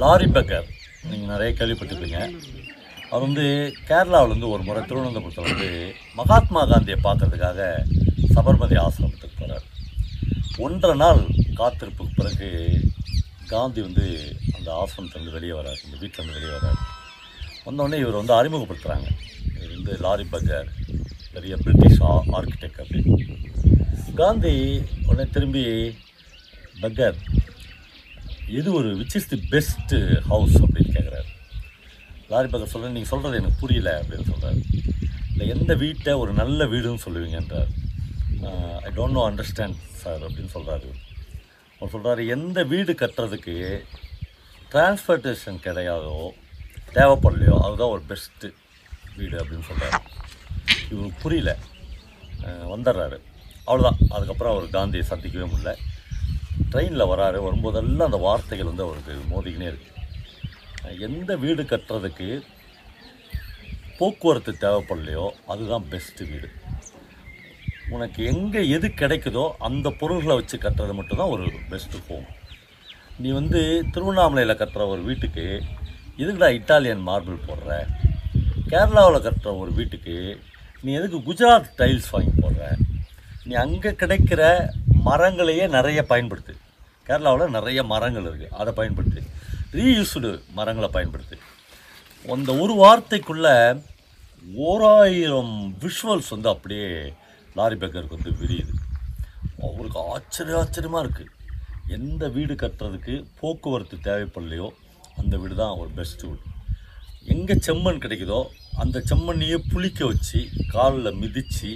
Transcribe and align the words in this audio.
Lorry 0.00 0.26
beggar. 0.34 0.66
நீங்கள் 1.10 1.30
நிறைய 1.32 1.50
கேள்விப்பட்டிருப்பீங்க. 1.58 2.18
அவர் 3.10 3.24
வந்து 3.26 3.44
கேரளாவிலேருந்து 3.88 4.50
ஒரு 4.54 4.62
முறை 4.66 4.80
திருவனந்தபுரத்தில் 4.82 5.48
வந்து 5.48 5.68
மகாத்மா 6.18 6.60
காந்தியை 6.72 6.98
பார்க்கறதுக்காக 7.06 7.60
சபர்மதி 8.34 8.76
ஆசிரமத்துக்கு 8.84 9.38
போகிறார் 9.40 9.64
ஒன்றரை 10.64 10.96
நாள் 11.02 11.22
காத்திருப்புக்கு 11.60 12.14
பிறகு 12.20 12.48
காந்தி 13.52 13.80
வந்து 13.86 14.06
அந்த 14.56 14.68
ஆசிரமத்துலேருந்து 14.80 15.36
வெளியே 15.36 15.54
வரார். 15.58 15.80
இந்த 15.86 15.96
வீட்டிலேருந்து 16.02 16.36
வெளியே 16.38 16.54
வரார். 16.58 16.80
வந்தோடனே 17.66 17.98
இவர் 18.04 18.20
வந்து 18.20 18.34
அறிமுகப்படுத்துகிறாங்க 18.38 19.08
இவர் 19.56 19.74
வந்து 19.76 19.96
லாரி 20.06 20.26
பக்கர் 20.34 20.68
பெரிய 21.34 21.56
பிரிட்டிஷ் 21.64 22.02
ஆ 22.10 22.12
ஆர்கிடெக்ட் 22.36 22.80
அப்படின்னு. 22.84 23.16
காந்தி 24.22 24.54
உடனே 25.06 25.26
திரும்பி 25.36 25.64
பக்கர் 26.84 27.18
எது 28.56 28.72
ஒரு 28.72 28.88
which 28.96 29.16
is 29.18 29.28
the 29.28 29.38
best 29.50 29.98
house 30.20 30.54
அப்படின்னு 30.62 30.92
கேட்குறாரு 30.96 31.28
லாரி 32.28 32.48
பக்கம் 32.48 32.70
சொல்கிறேன் 32.72 32.92
நீங்கள் 32.92 33.10
சொல்கிறது 33.10 33.38
எனக்கு 33.40 33.60
புரியல 33.60 33.90
அப்படின்னு 34.02 34.26
சொல்கிறாரு 34.32 34.60
இல்லை 35.32 35.48
எந்த 35.48 35.74
வீட்டை 35.74 36.12
ஒரு 36.12 36.32
நல்ல 36.32 36.64
வீடுன்னு 36.64 37.04
சொல்லுவீங்கன்றார். 37.04 37.70
I 38.86 38.90
don't 38.96 39.16
know 39.18 39.22
understand 39.30 39.78
sir 40.02 40.22
அப்படின்னு 40.22 40.52
சொல்கிறாரு 40.54 40.88
அவர் 41.80 41.92
சொல்கிறாரு 41.94 42.28
எந்த 42.28 42.64
வீடு 42.64 42.92
கட்டுறதுக்கு 42.92 43.56
டிரான்ஸ்போர்ட்டேஷன் 44.72 45.62
கிடையாதோ 45.66 46.16
தேவைப்படலையோ 46.94 47.56
அதுதான் 47.66 47.94
ஒரு 47.94 48.02
பெஸ்ட்டு 48.08 48.52
வீடு 49.16 49.36
அப்படின்னு 49.44 49.68
சொல்கிறாரு 49.70 50.00
இவருக்கு 50.90 51.22
புரியல. 51.22 51.52
வந்துடுறாரு. 52.72 53.16
அவ்வளோதான் 53.66 54.02
அதுக்கப்புறம் 54.16 54.52
அவர் 54.56 54.74
காந்தியை 54.76 55.06
சந்திக்கவே 55.06 55.46
முடியல. 55.52 55.72
ட்ரெயினில் 56.72 57.10
வராரு 57.12 57.38
வரும்போதெல்லாம் 57.44 58.08
அந்த 58.08 58.20
வார்த்தைகள் 58.26 58.70
வந்து 58.70 58.86
அவருக்கு 58.86 59.14
மோதிக்கினே 59.32 59.68
இருக்கு. 59.70 59.92
எந்த 61.06 61.30
வீடு 61.44 61.62
கட்டுறதுக்கு 61.62 62.28
போக்குவரத்து 63.98 64.52
தேவைப்படலையோ 64.64 65.26
அதுதான் 65.52 65.86
பெஸ்ட்டு 65.92 66.28
வீடு. 66.30 66.48
உனக்கு 67.94 68.20
எங்கே 68.32 68.62
எது 68.76 68.86
கிடைக்குதோ 69.00 69.44
அந்த 69.68 69.88
பொருள்களை 70.00 70.34
வச்சு 70.36 70.56
கட்டுறது 70.64 70.94
மட்டும்தான் 70.98 71.32
ஒரு 71.34 71.44
பெஸ்ட்டு 71.70 72.02
ஹோம் 72.08 72.26
நீ 73.22 73.28
வந்து 73.40 73.60
திருவண்ணாமலையில் 73.94 74.60
கட்டுற 74.60 74.82
ஒரு 74.94 75.02
வீட்டுக்கு 75.08 75.46
எதுக்குடா 76.22 76.50
இட்டாலியன் 76.58 77.06
மார்பிள் 77.08 77.46
போடுற? 77.48 77.72
கேரளாவில் 78.70 79.24
கட்டுற 79.26 79.50
ஒரு 79.62 79.72
வீட்டுக்கு 79.78 80.16
நீ 80.84 80.90
எதுக்கு 80.98 81.18
குஜராத் 81.28 81.70
டைல்ஸ் 81.78 82.10
வாங்கி 82.10 82.32
போடுற? 82.42 82.64
நீ 83.44 83.54
அங்கே 83.64 83.90
கிடைக்கிற 84.02 84.42
மரங்களையே 85.08 85.64
நிறைய 85.76 86.00
பயன்படுத்து. 86.12 86.54
கேரளாவில் 87.08 87.54
நிறைய 87.56 87.80
மரங்கள் 87.92 88.26
இருக்குது 88.28 88.56
அதை 88.60 88.72
பயன்படுத்து. 88.80 89.20
ரீயூஸ்டு 89.78 90.30
மரங்களை 90.58 90.90
பயன்படுத்து. 90.96 91.36
அந்த 92.34 92.50
ஒரு 92.62 92.74
வார்த்தைக்குள்ளே 92.82 93.56
ஓராயிரம் 94.66 95.54
விஷுவல்ஸ் 95.84 96.32
வந்து 96.34 96.48
அப்படியே 96.54 96.88
லாரி 97.58 97.76
பேக்கருக்கு 97.80 98.18
வந்து 98.18 98.32
விரியுது. 98.40 98.74
அவருக்கு 99.68 100.00
ஆச்சரிய 100.14 100.58
ஆச்சரியமாக 100.62 101.04
இருக்குது 101.04 101.34
எந்த 101.96 102.22
வீடு 102.36 102.54
கட்டுறதுக்கு 102.62 103.14
போக்குவரத்து 103.40 103.96
தேவைப்படலையோ 104.08 104.68
அந்த 105.20 105.34
வீடு 105.42 105.54
தான் 105.62 105.78
ஒரு 105.80 105.90
பெஸ்ட் 105.98 106.22
வீடு. 106.28 106.42
எங்கே 107.34 107.54
செம்மண் 107.66 108.02
கிடைக்குதோ 108.04 108.40
அந்த 108.82 108.96
செம்மண்ணையே 109.10 109.56
புளிக்க 109.72 110.00
வச்சு 110.10 110.40
காலில் 110.74 111.18
மிதித்து 111.22 111.70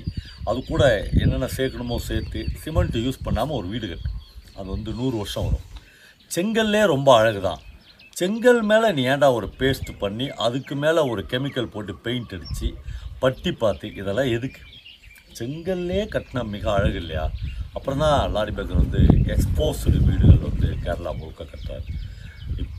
அது 0.51 0.59
கூட 0.71 0.85
என்னென்ன 1.23 1.49
சேர்க்கணுமோ 1.57 1.97
சேர்த்து 2.09 2.41
சிமெண்ட் 2.63 2.97
யூஸ் 3.07 3.25
பண்ணாமல் 3.27 3.59
ஒரு 3.61 3.69
வீடு 3.73 3.87
கட்டு. 3.89 4.11
அது 4.59 4.69
வந்து 4.75 4.91
நூறு 5.01 5.17
வருஷம் 5.17 5.47
வரும். 5.47 5.67
செங்கல்லே 6.31 6.83
ரொம்ப 6.95 7.09
அழகு 7.19 7.41
தான் 7.41 7.63
செங்கல் 8.21 8.61
மேலே 8.71 8.89
நீ 8.93 9.03
ஏன்டா 9.13 9.29
ஒரு 9.39 9.47
பேஸ்ட் 9.61 9.91
பண்ணி 9.99 10.27
அதுக்கு 10.47 10.75
மேலே 10.85 11.01
ஒரு 11.13 11.23
கெமிக்கல் 11.31 11.73
போட்டு 11.75 11.93
பெயிண்ட் 12.07 12.35
அடித்து 12.37 12.69
பட்டி 13.23 13.53
பார்த்து 13.53 13.87
இதெல்லாம் 14.01 14.31
எதுக்கு? 14.37 14.63
செங்கல்லே 15.39 16.01
கட்டினா 16.15 16.43
மிக 16.55 16.65
அழகு 16.73 16.99
இல்லையா? 17.03 17.25
அப்புறம் 17.73 18.03
தான் 18.05 18.17
லாரி 18.33 18.53
பேக்கர் 18.57 18.83
வந்து 18.85 19.01
எக்ஸ்போஸ்டு 19.35 19.99
வீடுகள் 20.09 20.47
வந்து 20.49 20.69
கேரளா 20.85 21.13
முழுக்க 21.21 21.45
கட்டுறாரு. 21.45 21.87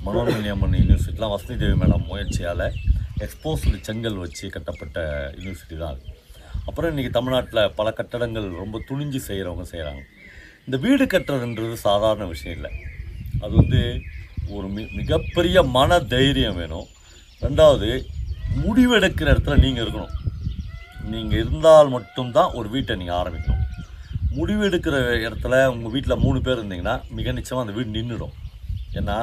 மனோன்மணி 0.06 0.48
யூனிவர்சிட்டிலாம் 0.80 1.34
வசதி 1.34 1.56
தேவி 1.62 1.76
மேடம் 1.82 2.08
முயற்சியால் 2.10 2.66
எக்ஸ்போஸ்டு 3.26 3.78
செங்கல் 3.88 4.18
வச்சு 4.24 4.46
கட்டப்பட்ட 4.56 4.98
யூனிவர்சிட்டி 5.38 5.76
தான் 5.82 5.94
அது. 5.94 6.02
அப்புறம் 6.68 6.90
இன்றைக்கி 6.92 7.12
தமிழ்நாட்டில் 7.18 7.62
பல 7.80 7.88
கட்டடங்கள் 8.00 8.48
ரொம்ப 8.64 8.82
துணிஞ்சு 8.90 9.20
செய்கிறவங்க 9.28 9.66
செய்கிறாங்க 9.72 10.02
இந்த 10.66 10.78
வீடு 10.86 11.06
கட்டுறதுன்றது 11.14 11.78
சாதாரண 11.88 12.26
விஷயம் 12.34 12.56
இல்லை. 12.58 12.72
அது 13.44 13.54
வந்து 13.62 13.82
ஒரு 14.56 14.68
மி 14.76 14.84
மிகப்பெரிய 15.00 15.58
மன 15.78 16.00
தைரியம் 16.14 16.60
வேணும். 16.62 16.88
ரெண்டாவது 17.46 17.90
முடிவெடுக்கிற 18.64 19.28
இடத்துல 19.34 19.58
நீங்கள் 19.64 19.84
இருக்கணும். 19.86 20.14
நீங்கள் 21.14 21.40
இருந்தால் 21.44 21.94
மட்டும்தான் 21.96 22.54
ஒரு 22.60 22.68
வீட்டை 22.76 22.98
நீங்கள் 23.02 23.20
ஆரம்பிக்கணும். 23.22 23.66
முடிவெடுக்கிற 24.38 24.96
இடத்துல 25.26 25.56
உங்கள் 25.74 25.94
வீட்டில் 25.96 26.22
மூணு 26.26 26.40
பேர் 26.46 26.60
இருந்தீங்கன்னா 26.60 26.96
மிக 27.18 27.32
நிச்சயமாக 27.40 27.66
அந்த 27.66 27.76
வீடு 27.80 27.98
நின்றுடும் 27.98 28.38
ஏன்னா 29.00 29.18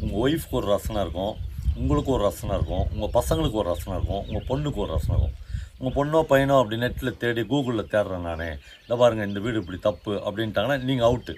உங்கள் 0.00 0.20
ஒய்ஃப்க்கு 0.24 0.58
ஒரு 0.60 0.68
ரசனை 0.74 1.00
இருக்கும் 1.04 1.34
உங்களுக்கு 1.80 2.10
ஒரு 2.16 2.22
ரசனை 2.28 2.52
இருக்கும் 2.58 2.84
உங்கள் 2.94 3.12
பசங்களுக்கு 3.18 3.60
ஒரு 3.62 3.68
ரசனை 3.72 3.94
இருக்கும் 3.98 4.22
உங்கள் 4.28 4.46
பொண்ணுக்கு 4.50 4.82
ஒரு 4.84 4.92
ரசனை 4.96 5.14
இருக்கும். 5.16 5.36
உங்கள் 5.78 5.96
பொண்ணோ 5.98 6.18
பையனோ 6.32 6.56
அப்படி 6.60 6.76
நெட்டில் 6.82 7.18
தேடி 7.22 7.42
கூகுளில் 7.52 7.90
தேடுறேன் 7.94 8.26
நான். 8.28 8.44
இந்த 8.82 8.96
பாருங்கள் 9.00 9.28
இந்த 9.30 9.40
வீடு 9.44 9.62
இப்படி 9.62 9.78
தப்பு 9.88 10.12
அப்படின்ட்டாங்கன்னா 10.26 10.78
நீங்கள் 10.90 11.08
அவுட்டு 11.08 11.34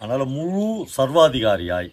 அதனால் 0.00 0.32
முழு 0.36 0.64
சர்வாதிகாரியாய் 0.96 1.90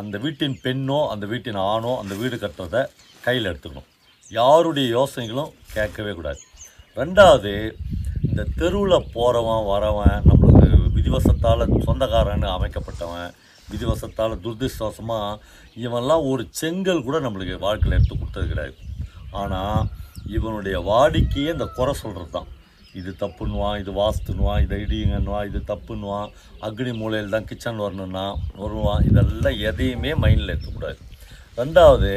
அந்த 0.00 0.16
வீட்டின் 0.24 0.56
பெண்ணோ 0.66 0.98
அந்த 1.14 1.24
வீட்டின் 1.32 1.58
ஆணோ 1.70 1.92
அந்த 2.02 2.14
வீடு 2.20 2.36
கட்டுறதை 2.44 2.82
கையில் 3.26 3.48
எடுத்துக்கணும். 3.50 3.88
யாருடைய 4.38 4.86
யோசனைகளும் 4.98 5.50
கேட்கவே 5.74 6.12
கூடாது. 6.18 6.40
ரெண்டாவது 7.00 7.52
இந்த 8.28 8.42
தெருவில் 8.60 9.08
போகிறவன் 9.14 9.66
வரவன் 9.72 10.16
நம்ம 10.28 10.41
விதிவசத்தால் 10.96 11.66
சொந்தக்காரன்னு 11.88 12.48
அமைக்கப்பட்டவன் 12.56 13.28
விதிவசத்தால் 13.72 14.40
துர்திஷ்டவசமாக 14.44 15.38
இவன்லாம் 15.84 16.24
ஒரு 16.30 16.42
செங்கல் 16.60 17.04
கூட 17.06 17.18
நம்மளுக்கு 17.26 17.54
வாழ்க்கையில் 17.66 17.96
எடுத்து 17.98 18.14
கொடுத்தது 18.16 18.48
கிடையாது. 18.52 18.76
ஆனால் 19.42 19.86
இவனுடைய 20.36 20.76
வாடிக்கையே 20.90 21.52
இந்த 21.56 21.66
குறை 21.78 21.94
சொல்கிறது 22.02 22.30
தான் 22.36 22.50
இது 23.00 23.10
தப்புன்னுவான் 23.22 23.78
இது 23.82 23.90
வாஸ்துன்னுவான் 24.00 24.62
இதை 24.64 24.78
இடியுங்கன்னுவான் 24.84 25.46
இது 25.50 25.60
தப்புன்னுவான் 25.70 26.32
அக்னி 26.66 26.92
மூலையில் 27.00 27.34
தான் 27.34 27.48
கிச்சன் 27.50 27.82
வரணுன்னா 27.84 28.24
வருவான். 28.62 29.04
இதெல்லாம் 29.10 29.60
எதையுமே 29.70 30.12
மைண்டில் 30.24 30.54
எடுக்கக்கூடாது 30.54 31.00
ரெண்டாவது 31.60 32.10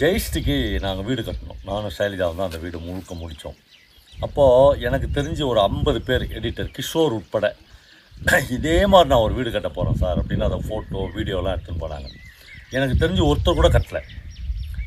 ஜெயிஷ்டிக்கு 0.00 0.56
நாங்கள் 0.84 1.06
வீடு 1.08 1.22
கட்டினோம் 1.22 1.64
நானும் 1.70 1.96
சைலஜாவும் 1.98 2.40
தான் 2.40 2.50
அந்த 2.50 2.60
வீடு 2.64 2.78
முழுக்க 2.84 3.14
முடித்தோம் 3.22 3.58
அப்போது 4.26 4.80
எனக்கு 4.88 5.08
தெரிஞ்ச 5.16 5.40
ஒரு 5.52 5.60
ஐம்பது 5.68 5.98
பேர் 6.08 6.24
எடிட்டர் 6.38 6.70
கிஷோர் 6.76 7.16
உட்பட 7.20 7.46
இதே 8.56 8.78
மாதிரி 8.92 9.08
நான் 9.10 9.24
ஒரு 9.24 9.34
வீடு 9.36 9.50
கட்ட 9.54 9.68
போகிறேன் 9.74 9.98
சார் 10.00 10.20
அப்படின்னு 10.20 10.46
அதை 10.46 10.56
ஃபோட்டோ 10.68 11.02
வீடியோலாம் 11.16 11.54
எடுத்துகிட்டு 11.54 11.82
போனாங்க. 11.82 12.08
எனக்கு 12.76 12.94
தெரிஞ்சு 13.02 13.22
ஒருத்தர் 13.30 13.58
கூட 13.58 13.68
கட்டலை. 13.76 14.02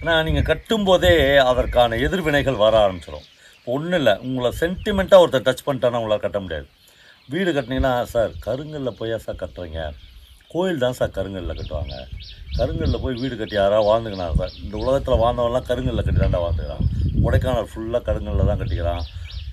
ஏன்னா 0.01 0.13
நீங்கள் 0.27 0.47
கட்டும்போதே 0.49 1.13
அதற்கான 1.51 1.97
எதிர்வினைகள் 2.05 2.61
வர 2.63 2.73
ஆரம்பிச்சிடும் 2.85 3.25
இப்போ 3.57 3.71
ஒன்றும் 3.77 3.99
இல்லை 4.01 4.13
உங்களை 4.27 4.49
சென்டிமெண்ட்டாக 4.61 5.23
ஒருத்தர் 5.23 5.47
டச் 5.47 5.65
பண்ணிட்டானா 5.67 5.99
உங்களால் 6.01 6.25
கட்ட 6.25 6.39
முடியாது. 6.45 6.67
வீடு 7.33 7.49
கட்டினீங்கன்னா 7.57 7.93
சார் 8.13 8.31
கருங்கல்ல 8.47 8.93
போயா 9.01 9.17
சார் 9.25 9.41
கட்டுறீங்க? 9.43 9.81
கோயில் 10.53 10.83
தான் 10.83 10.97
சார் 10.99 11.15
கருங்கல்ல 11.17 11.53
கட்டுவாங்க. 11.59 11.95
கருங்கல்ல 12.59 12.97
போய் 13.03 13.19
வீடு 13.21 13.35
கட்டி 13.41 13.55
யாராவது 13.61 13.87
வாழ்ந்துக்கினா 13.89 14.27
சார். 14.39 14.55
இந்த 14.63 14.75
உலகத்தில் 14.83 15.21
வாழ்ந்தவன்லாம் 15.23 15.67
கருங்கல்ல 15.69 16.03
கட்டி 16.07 16.21
தாண்டா 16.23 16.41
வாழ்ந்துக்கிறான். 16.45 16.85
கொடைக்கானல் 17.23 17.69
ஃபுல்லாக 17.73 18.03
கருங்கல்ல 18.09 18.47
தான் 18.49 18.61
கட்டிக்கிறான். 18.61 19.03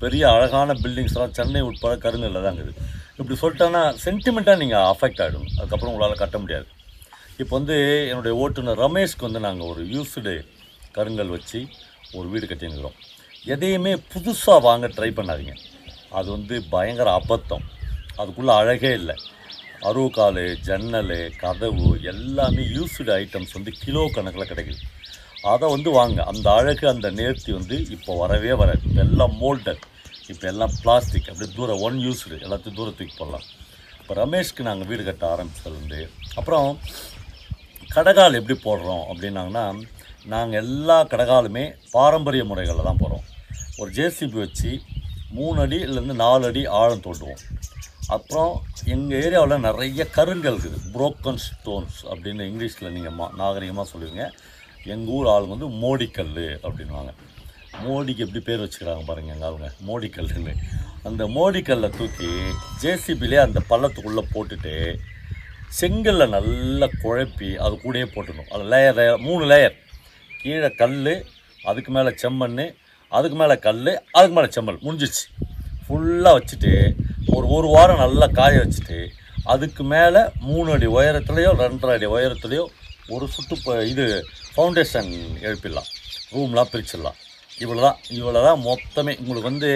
பெரிய 0.03 0.25
அழகான 0.35 0.75
பில்டிங்ஸ்லாம் 0.83 1.37
சென்னை 1.39 1.63
உட்பட 1.69 1.95
கருங்கல்ல 2.07 2.43
தான் 2.47 2.59
இருக்குது. 2.59 2.83
இப்படி 3.19 3.37
சொல்லிட்டேன்னா 3.43 3.83
சென்டிமெண்ட்டாக 4.05 4.61
நீங்கள் 4.63 4.87
அஃபெக்ட் 4.93 5.23
ஆகிடும் 5.25 5.49
அதுக்கப்புறம் 5.59 5.93
உங்களால் 5.93 6.21
கட்ட 6.23 6.39
முடியாது. 6.43 6.69
இப்போ 7.43 7.53
வந்து 7.59 7.77
என்னுடைய 8.11 8.35
ஓட்டுநர் 8.43 8.83
ரமேஷ்க்கு 8.85 9.27
வந்து 9.29 9.41
நாங்கள் 9.47 9.69
ஒரு 9.73 9.83
யூஸ்டு 9.95 10.35
கருங்கல் 10.97 11.35
வச்சு 11.37 11.61
ஒரு 12.19 12.27
வீடு 12.33 12.47
கட்டியிருக்கிறோம் 12.51 12.99
எதையுமே 13.55 13.93
புதுசாக 14.13 14.61
வாங்க 14.69 14.87
ட்ரை 14.97 15.11
பண்ணாதீங்க. 15.19 15.55
அது 16.19 16.29
வந்து 16.37 16.55
பயங்கர 16.75 17.09
அபத்தம். 17.21 17.67
அதுக்குள்ளே 18.21 18.53
அழகே 18.61 18.93
இல்லை. 19.01 19.17
அருவுக்கால் 19.89 20.43
ஜன்னல் 20.69 21.17
கதவு 21.43 21.89
எல்லாமே 22.13 22.65
யூஸ்டு 22.77 23.11
ஐட்டம்ஸ் 23.23 23.55
வந்து 23.59 23.73
கிலோ 23.83 24.03
கணக்கில் 24.17 24.51
கிடைக்குது. 24.51 24.83
அதை 25.53 25.67
வந்து 25.75 25.91
வாங்க. 25.99 26.19
அந்த 26.33 26.47
அழகு 26.61 26.85
அந்த 26.93 27.09
நேர்த்தி 27.21 27.51
வந்து 27.59 27.77
இப்போ 27.97 28.13
வரவே 28.23 28.53
வராது. 28.63 28.83
இப்போ 28.89 29.03
எல்லாம் 29.07 29.35
மோல்டட் 29.43 29.85
இப்போ 30.33 30.47
எல்லாம் 30.53 30.75
பிளாஸ்டிக் 30.83 31.29
அப்படியே 31.31 31.51
தூரம் 31.59 31.83
ஒன் 31.87 31.99
யூஸ்டு 32.07 32.43
எல்லாத்தையும் 32.47 32.79
தூரத்துக்கு 32.79 33.15
போடலாம். 33.21 33.47
இப்போ 34.01 34.15
ரமேஷ்க்கு 34.23 34.67
நாங்கள் 34.69 34.89
வீடு 34.91 35.03
கட்ட 35.07 35.25
ஆரம்பிச்சது 35.35 36.03
அப்புறம் 36.39 36.69
கடகால் 37.95 38.39
எப்படி 38.41 38.57
போடுறோம் 38.67 39.05
அப்படின்னாங்கன்னா 39.11 39.65
நாங்கள் 40.33 40.61
எல்லா 40.65 40.97
கடகாலுமே 41.13 41.65
பாரம்பரிய 41.95 42.43
முறைகளில் 42.51 42.89
தான் 42.89 43.03
போகிறோம் 43.03 43.25
ஒரு 43.81 43.91
ஜேசிபி 43.99 44.39
வச்சு 44.45 44.71
மூணு 45.37 45.59
அடியிலேருந்து 45.65 46.17
நாலு 46.25 46.45
அடி 46.51 46.63
ஆழம் 46.81 47.05
தோண்டுவோம். 47.07 47.43
அப்புறம் 48.15 48.53
எங்கள் 48.95 49.19
ஏரியாவில் 49.25 49.65
நிறைய 49.67 50.03
கருங்கல் 50.17 50.55
இருக்குது. 50.55 50.79
புரோக்கன் 50.95 51.41
ஸ்டோன்ஸ் 51.47 51.99
அப்படின்னு 52.11 52.43
இங்கிலீஷில் 52.51 52.95
நீங்கள் 52.97 53.17
மா 53.19 53.27
நாகரிகமாக 53.41 53.87
சொல்லுவீங்க. 53.93 54.25
எங்கள் 54.95 55.15
ஊர் 55.17 55.29
ஆளுங்க 55.33 55.55
வந்து 55.57 55.69
மோடிக்கல் 55.83 56.39
அப்படின்வாங்க 56.67 57.13
மோடிக்கு 57.87 58.25
எப்படி 58.27 58.41
பேர் 58.47 58.63
வச்சுக்கிறாங்க 58.63 59.03
பாருங்கள் 59.09 59.35
எங்கள் 59.35 59.49
ஆளுங்க. 59.49 59.69
மோடிக்கல்னு 59.89 60.55
அந்த 61.09 61.25
மோடிக்கல்லை 61.37 61.89
தூக்கி 61.99 62.31
ஜேசிபிலே 62.83 63.39
அந்த 63.47 63.59
பள்ளத்துக்குள்ளே 63.73 64.25
போட்டுட்டு 64.35 64.75
செங்கல்ல 65.81 66.27
நல்லா 66.37 66.87
குழப்பி 67.03 67.51
அது 67.65 67.75
கூடயே 67.85 68.07
போட்டுடணும். 68.15 68.51
அது 68.55 68.65
லேயர் 68.73 68.97
லேயர் 68.99 69.23
மூணு 69.27 69.45
லேயர் 69.53 69.77
கீழே 70.41 70.71
கல் 70.81 70.97
அதுக்கு 71.71 71.91
மேலே 71.97 72.11
செம்மண் 72.23 72.65
அதுக்கு 73.13 73.37
மேலே 73.43 73.57
கல் 73.67 73.93
அதுக்கு 74.17 74.35
மேலே 74.39 74.49
செம்மண். 74.57 74.81
முடிஞ்சிச்சு 74.87 75.25
ஃபுல்லாக 75.85 76.37
வச்சுட்டு 76.39 76.73
ஒரு 77.37 77.47
ஒரு 77.57 77.69
வாரம் 77.75 78.03
நல்லா 78.03 78.27
காய 78.39 78.61
வச்சுட்டு 78.63 78.99
அதுக்கு 79.53 79.83
மேலே 79.93 80.21
மூணு 80.49 80.69
அடி 80.75 80.87
உயரத்துலேயோ 80.97 81.51
ரெண்டரை 81.63 81.95
அடி 81.97 82.07
உயரத்துலேயோ 82.17 82.65
ஒரு 83.15 83.27
சுட்டு 83.35 83.75
இது 83.93 84.05
ஃபவுண்டேஷன் 84.55 85.11
எழுப்பிடலாம். 85.47 85.89
ரூம்லாம் 86.35 86.71
பிரிச்சிடலாம். 86.73 87.19
இவ்வளோ 87.63 87.81
தான் 87.87 87.99
இவ்வளோ 88.19 88.41
தான் 88.47 88.61
மொத்தமே. 88.69 89.13
உங்களுக்கு 89.21 89.51
வந்து 89.51 89.71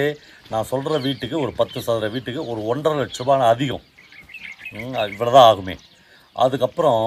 நான் 0.53 0.69
சொல்கிற 0.73 0.99
வீட்டுக்கு 1.07 1.37
ஒரு 1.45 1.53
பத்து 1.61 1.79
சதுர 1.87 2.09
வீட்டுக்கு 2.15 2.41
ஒரு 2.53 2.61
ஒன்றரை 2.73 2.97
லட்ச 3.01 3.21
ரூபான 3.23 3.47
அதிகம். 3.55 3.85
இவ்வளோ 5.15 5.33
தான் 5.37 5.49
ஆகுமே. 5.51 5.77
அதுக்கப்புறம் 6.45 7.07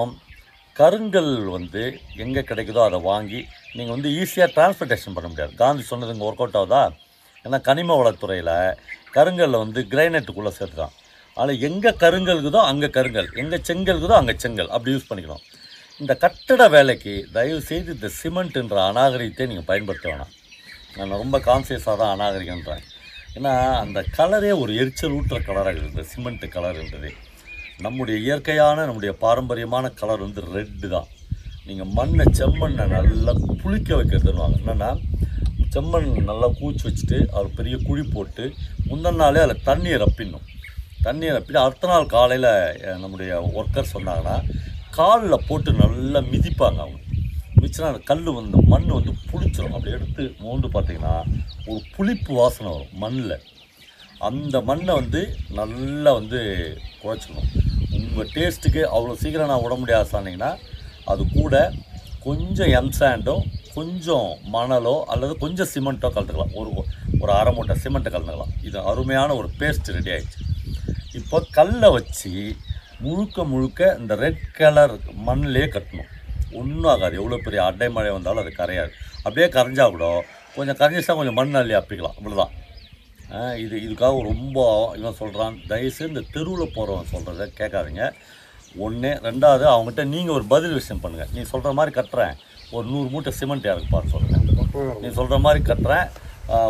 கருங்கல் 0.80 1.32
வந்து 1.56 1.82
எங்கே 2.24 2.42
கிடைக்குதோ 2.50 2.82
அதை 2.88 2.98
வாங்கி 3.10 3.40
நீங்கள் 3.76 3.94
வந்து 3.96 4.08
ஈஸியாக 4.20 4.50
டிரான்ஸ்போர்ட்டேஷன் 4.56 5.16
பண்ண 5.16 5.28
முடியாது. 5.32 5.54
காந்தி 5.62 5.84
சொன்னது 5.92 6.14
இங்கே 6.14 6.28
ஒர்க் 6.28 6.42
அவுட் 6.44 6.60
ஆகுதா? 6.62 6.82
ஏன்னா 7.44 7.58
கனிம 7.68 7.96
வளத்துறையில் 8.00 8.54
கருங்கல்ல 9.16 9.60
வந்து 9.64 9.80
கிரைனட்டுக்குள்ளே 9.92 10.52
சேர்த்துக்கலாம் 10.58 10.94
அதில் 11.36 11.62
எங்கே 11.68 11.90
கருங்கல் 12.02 12.36
இருக்குதோ 12.36 12.60
அங்கே 12.70 12.88
கருங்கல் 12.96 13.28
எங்கே 13.42 13.58
செங்கல் 13.68 13.94
இருக்குதோ 13.96 14.16
அங்கே 14.20 14.34
செங்கல் 14.44 14.70
அப்படி 14.74 14.92
யூஸ் 14.94 15.08
பண்ணிக்கணும். 15.08 15.42
இந்த 16.02 16.12
கட்டட 16.24 16.62
வேலைக்கு 16.74 17.12
தயவு 17.36 17.60
செய்து 17.70 17.90
இந்த 17.96 18.08
சிமெண்ட்டுன்ற 18.20 18.76
அநாகரிகத்தை 18.90 19.46
நீங்கள் 19.50 19.68
பயன்படுத்த 19.70 20.06
வேணாம். 20.10 20.32
நான் 20.96 21.20
ரொம்ப 21.22 21.38
கான்சியஸாக 21.48 21.96
தான் 22.02 22.12
அநாகரிகன்றேன் 22.16 22.84
ஏன்னா 23.38 23.52
அந்த 23.84 23.98
கலரே 24.18 24.52
ஒரு 24.62 24.72
எரிச்சல் 24.82 25.14
ஊட்டுற 25.16 25.38
கலராக 25.48 25.72
இருக்குது 25.72 25.92
இந்த 25.94 26.04
சிமெண்ட்டு 26.12 26.48
கலர்ன்றது 26.56 27.10
நம்முடைய 27.86 28.16
இயற்கையான 28.26 28.84
நம்முடைய 28.88 29.12
பாரம்பரியமான 29.24 29.86
கலர் 30.00 30.24
வந்து 30.26 30.42
ரெட்டு 30.56 30.88
தான். 30.94 31.08
நீங்கள் 31.68 31.90
மண்ணை 31.98 32.24
செம்மண்ணை 32.38 32.84
நல்லா 32.94 33.32
புளிக்க 33.62 33.90
வைக்கிறதுன்னுவாங்க 33.98 34.58
என்னென்னா 34.60 34.90
செம்மண் 35.76 36.12
நல்லா 36.28 36.48
கூச்சி 36.58 36.84
வச்சுட்டு 36.86 37.16
அது 37.36 37.48
பெரிய 37.56 37.76
குழி 37.86 38.02
போட்டு 38.12 38.44
முந்தின 38.88 39.18
நாளே 39.22 39.40
அதில் 39.44 39.64
தண்ணியை 39.66 39.96
ரப்பிடணும் 40.02 40.46
தண்ணியை 41.06 41.32
ரப்பிட்டு 41.34 41.58
அடுத்த 41.62 41.90
நாள் 41.90 42.06
காலையில் 42.14 42.52
நம்முடைய 43.02 43.32
ஒர்க்கர் 43.58 43.90
சொன்னாங்கன்னா 43.94 44.36
காலில் 44.96 45.44
போட்டு 45.48 45.70
நல்லா 45.80 46.20
மிதிப்பாங்க 46.30 46.78
அவங்க. 46.84 47.00
மிதிச்சுனா 47.56 47.90
அந்த 47.90 48.00
கல் 48.10 48.30
வந்து 48.38 48.62
மண் 48.72 48.88
வந்து 48.96 49.12
புளிச்சிடும் 49.30 49.76
அப்படி 49.76 49.94
எடுத்து 49.96 50.24
மோண்டு 50.44 50.70
பார்த்தீங்கன்னா 50.76 51.14
ஒரு 51.70 51.82
புளிப்பு 51.96 52.32
வாசனை 52.40 52.70
வரும் 52.74 52.96
மண்ணில். 53.02 53.36
அந்த 54.28 54.56
மண்ணை 54.70 54.94
வந்து 55.00 55.22
நல்லா 55.60 56.12
வந்து 56.20 56.40
குழச்சிக்கணும். 57.02 57.50
உங்கள் 57.98 58.32
டேஸ்ட்டுக்கு 58.36 58.82
அவ்வளோ 58.94 59.18
சீக்கிரம் 59.24 59.52
நான் 59.52 59.64
விட 59.66 59.76
முடியாது 59.82 60.12
சொன்னீங்கன்னா 60.14 60.52
அது 61.12 61.22
கூட 61.38 61.54
கொஞ்சம் 62.26 62.72
எம்சாண்டும் 62.80 63.44
கொஞ்சம் 63.76 64.28
மணலோ 64.56 64.96
அல்லது 65.12 65.34
கொஞ்சம் 65.44 65.70
சிமெண்ட்டோ 65.74 66.08
கலந்துக்கலாம். 66.16 66.54
ஒரு 66.60 66.70
ஒரு 67.22 67.32
அரை 67.38 67.52
மூட்டை 67.56 67.76
சிமெண்ட்டை 67.84 68.10
கலந்துக்கலாம். 68.14 68.52
இது 68.68 68.78
அருமையான 68.90 69.36
ஒரு 69.40 69.48
பேஸ்ட் 69.60 69.94
ரெடி 69.96 70.12
ஆகிடுச்சு 70.16 70.42
இப்போ 71.20 71.38
கல்லை 71.58 71.88
வச்சு 71.96 72.32
முழுக்க 73.04 73.44
முழுக்க 73.52 73.88
இந்த 74.00 74.12
ரெட் 74.24 74.44
கலர் 74.58 74.94
மண்ணிலே 75.26 75.64
கட்டணும். 75.74 76.10
ஒன்றும் 76.60 76.90
ஆகாது. 76.92 77.14
எவ்வளோ 77.20 77.38
பெரிய 77.46 77.60
அடை 77.70 77.88
மழை 77.96 78.10
வந்தாலும் 78.16 78.42
அது 78.44 78.52
கரையாது. 78.60 78.92
அப்படியே 79.24 79.48
கரைஞ்சா 79.56 79.86
கூட 79.94 80.06
கொஞ்சம் 80.56 80.78
கரைஞ்சிச்சா 80.80 81.16
கொஞ்சம் 81.18 81.38
மண் 81.40 81.58
அள்ளி 81.60 81.74
அப்பிக்கலாம். 81.80 82.16
இவ்வளோதான் 82.20 82.54
இது 83.62 83.76
இதுக்காக 83.84 84.18
ரொம்ப 84.30 84.58
இவன் 84.98 85.16
சொல்கிறான் 85.20 85.54
தயவுசெய்து 85.70 86.12
இந்த 86.12 86.22
தெருவில் 86.34 86.74
போகிறவன் 86.76 87.10
சொல்கிறத 87.14 87.46
கேட்காதீங்க. 87.60 88.04
ஒன்று 88.84 89.10
ரெண்டாவது 89.26 89.64
அவங்ககிட்ட 89.72 90.02
நீங்கள் 90.12 90.36
ஒரு 90.38 90.44
பதில் 90.52 90.76
விஷயம் 90.78 91.02
பண்ணுங்கள் 91.04 91.32
நீ 91.36 91.42
சொல்கிற 91.52 91.72
மாதிரி 91.78 91.92
கட்டுறேன். 91.98 92.36
ஒரு 92.74 92.86
நூறு 92.92 93.08
மூட்டை 93.12 93.32
சிமெண்ட் 93.38 93.68
யாருக்குப்பான்னு 93.68 94.12
சொல்லுங்கள் 94.14 95.02
நீ 95.02 95.08
சொல்கிற 95.18 95.36
மாதிரி 95.46 95.60
கட்டுறேன். 95.70 96.06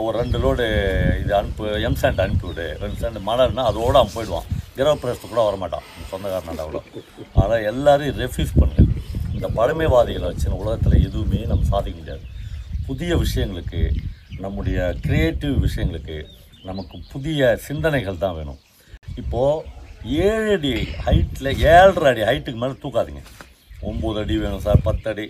ஒரு 0.07 0.15
ரெண்டு 0.23 0.39
லோடு 0.43 0.65
இது 1.23 1.33
அனுப்பு 1.39 1.65
எம் 1.87 1.99
சாண்ட் 2.03 2.23
அனுப்பிவிடு 2.25 2.67
ரெண்டு 2.83 2.99
சாண்ட் 3.03 3.27
மழைன்னா 3.29 3.65
அதோடு 3.71 3.99
அவன் 4.01 4.15
போயிடுவான். 4.17 4.47
கிரக 4.77 4.95
பிரஸ்து 5.03 5.31
கூட 5.33 5.43
வரமாட்டான். 5.49 5.87
சொந்தக்காரனாண்ட 6.11 6.65
அவ்வளோ 6.65 6.83
அதனால் 7.37 7.67
எல்லாரையும் 7.71 8.19
ரெஃப்யூஸ் 8.25 8.57
பண்ணுங்கள் 8.59 8.91
இந்த 9.37 9.49
பழமைவாதிகளை 9.59 10.27
வச்சு 10.31 10.59
உலகத்தில் 10.63 11.05
எதுவுமே 11.09 11.41
நம்ம 11.53 11.67
சாதிக்க 11.73 11.97
முடியாது. 12.01 12.25
புதிய 12.89 13.17
விஷயங்களுக்கு 13.25 13.81
நம்முடைய 14.45 14.79
கிரியேட்டிவ் 15.07 15.57
விஷயங்களுக்கு 15.67 16.19
நமக்கு 16.69 16.97
புதிய 17.13 17.49
சிந்தனைகள் 17.69 18.23
தான் 18.25 18.37
வேணும். 18.39 18.61
இப்போது 19.23 19.65
ஏழு 20.29 20.53
அடி 20.57 20.73
ஹைட்டில் 21.07 21.51
ஏழரை 21.75 22.09
அடி 22.13 22.23
ஹைட்டுக்கு 22.29 22.63
மேலே 22.63 22.77
தூக்காதீங்க. 22.85 23.23
ஒம்பது 23.91 24.19
அடி 24.23 24.37
வேணும் 24.45 24.65
சார் 24.67 24.87
பத்து 24.89 25.07
அடி. 25.13 25.27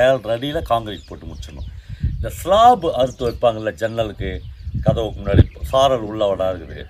ஏழரை 0.00 0.32
அடியில் 0.36 0.68
காங்கிரீட் 0.72 1.08
போட்டு 1.08 1.28
முடிச்சிடணும். 1.30 1.68
இந்த 2.16 2.30
ஸ்லாப் 2.40 2.86
அறுத்து 3.00 3.26
வைப்பாங்கல்ல 3.26 3.72
ஜன்னலுக்கு 3.82 4.30
கதவுக்கு 4.86 5.18
முன்னாடி 5.20 5.42
சாரல் 5.72 6.06
உள்ளவடாக 6.10 6.52
இருக்குது. 6.52 6.84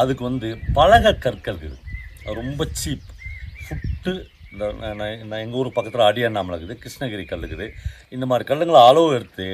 அதுக்கு 0.00 0.22
வந்து 0.30 0.48
பழக 0.78 1.12
கற்கள் 1.24 1.58
இருக்குது. 1.60 1.78
ரொம்ப 2.40 2.66
சீப். 2.80 3.08
ஃபுட்டு 3.64 4.12
இந்த 4.52 4.66
நான் 4.98 5.42
எங்கள் 5.44 5.58
ஊர் 5.60 5.76
பக்கத்தில் 5.76 6.08
அடியண்ணாமலை 6.08 6.56
இருக்குது 6.58 6.80
கிருஷ்ணகிரி 6.82 7.24
கல் 7.30 7.44
இருக்குது. 7.46 7.66
இந்த 8.14 8.24
மாதிரி 8.30 8.44
கல்லுங்களை 8.50 8.80
அளவு 8.90 9.08
எடுத்து 9.18 9.46